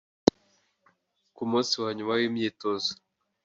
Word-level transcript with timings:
Ku 1.35 1.43
munsi 1.51 1.73
wa 1.83 1.89
nyuma 1.97 2.13
w’imyitozo 2.19 2.89